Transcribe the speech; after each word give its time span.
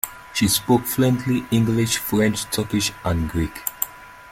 She 0.33 0.47
spoke 0.47 0.85
fluently 0.87 1.45
English, 1.51 1.97
French, 1.99 2.45
Turkish 2.45 2.91
and 3.05 3.29
Greek. 3.29 3.53